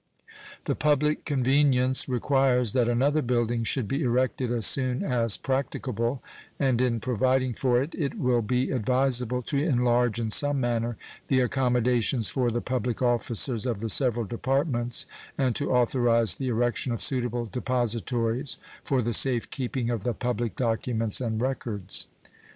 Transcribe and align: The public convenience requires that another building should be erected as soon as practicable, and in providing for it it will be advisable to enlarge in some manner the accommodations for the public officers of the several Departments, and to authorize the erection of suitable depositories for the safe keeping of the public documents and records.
The 0.63 0.73
public 0.73 1.25
convenience 1.25 2.09
requires 2.09 2.73
that 2.73 2.87
another 2.89 3.21
building 3.21 3.63
should 3.63 3.87
be 3.87 4.01
erected 4.01 4.51
as 4.51 4.65
soon 4.65 5.03
as 5.03 5.37
practicable, 5.37 6.23
and 6.59 6.81
in 6.81 6.99
providing 6.99 7.53
for 7.53 7.79
it 7.79 7.93
it 7.93 8.17
will 8.17 8.41
be 8.41 8.71
advisable 8.71 9.43
to 9.43 9.57
enlarge 9.61 10.17
in 10.19 10.31
some 10.31 10.59
manner 10.59 10.97
the 11.27 11.41
accommodations 11.41 12.29
for 12.29 12.49
the 12.49 12.61
public 12.61 13.03
officers 13.03 13.67
of 13.67 13.77
the 13.79 13.89
several 13.89 14.25
Departments, 14.25 15.05
and 15.37 15.55
to 15.55 15.69
authorize 15.71 16.35
the 16.37 16.47
erection 16.47 16.91
of 16.91 17.03
suitable 17.03 17.45
depositories 17.45 18.57
for 18.83 19.03
the 19.03 19.13
safe 19.13 19.51
keeping 19.51 19.91
of 19.91 20.03
the 20.03 20.15
public 20.15 20.55
documents 20.55 21.21
and 21.21 21.39
records. 21.43 22.07